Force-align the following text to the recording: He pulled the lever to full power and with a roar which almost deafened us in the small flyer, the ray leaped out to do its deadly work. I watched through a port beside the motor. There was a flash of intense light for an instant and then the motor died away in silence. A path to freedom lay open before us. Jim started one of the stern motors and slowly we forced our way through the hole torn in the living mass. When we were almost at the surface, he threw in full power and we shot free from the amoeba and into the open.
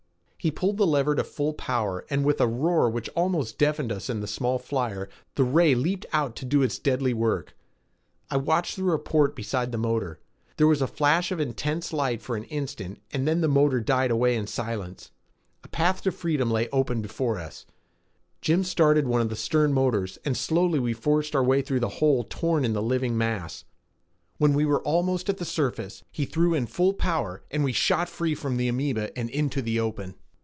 He 0.43 0.49
pulled 0.49 0.77
the 0.77 0.87
lever 0.87 1.13
to 1.13 1.23
full 1.23 1.53
power 1.53 2.03
and 2.09 2.25
with 2.25 2.41
a 2.41 2.47
roar 2.47 2.89
which 2.89 3.09
almost 3.09 3.59
deafened 3.59 3.91
us 3.91 4.09
in 4.09 4.21
the 4.21 4.27
small 4.27 4.57
flyer, 4.57 5.07
the 5.35 5.43
ray 5.43 5.75
leaped 5.75 6.07
out 6.11 6.35
to 6.37 6.45
do 6.45 6.63
its 6.63 6.79
deadly 6.79 7.13
work. 7.13 7.55
I 8.31 8.37
watched 8.37 8.73
through 8.75 8.93
a 8.93 8.97
port 8.97 9.35
beside 9.35 9.71
the 9.71 9.77
motor. 9.77 10.19
There 10.57 10.65
was 10.65 10.81
a 10.81 10.87
flash 10.87 11.31
of 11.31 11.39
intense 11.39 11.93
light 11.93 12.23
for 12.23 12.35
an 12.35 12.45
instant 12.45 12.99
and 13.13 13.27
then 13.27 13.41
the 13.41 13.47
motor 13.47 13.79
died 13.81 14.09
away 14.09 14.35
in 14.35 14.47
silence. 14.47 15.11
A 15.63 15.67
path 15.67 16.01
to 16.01 16.11
freedom 16.11 16.49
lay 16.49 16.67
open 16.69 17.03
before 17.03 17.37
us. 17.37 17.67
Jim 18.41 18.63
started 18.63 19.05
one 19.07 19.21
of 19.21 19.29
the 19.29 19.35
stern 19.35 19.71
motors 19.71 20.17
and 20.25 20.35
slowly 20.35 20.79
we 20.79 20.91
forced 20.91 21.35
our 21.35 21.43
way 21.43 21.61
through 21.61 21.81
the 21.81 21.87
hole 21.99 22.23
torn 22.23 22.65
in 22.65 22.73
the 22.73 22.81
living 22.81 23.15
mass. 23.15 23.63
When 24.39 24.53
we 24.55 24.65
were 24.65 24.81
almost 24.81 25.29
at 25.29 25.37
the 25.37 25.45
surface, 25.45 26.03
he 26.11 26.25
threw 26.25 26.55
in 26.55 26.65
full 26.65 26.95
power 26.95 27.43
and 27.51 27.63
we 27.63 27.73
shot 27.73 28.09
free 28.09 28.33
from 28.33 28.57
the 28.57 28.67
amoeba 28.67 29.15
and 29.15 29.29
into 29.29 29.61
the 29.61 29.79
open. 29.79 30.15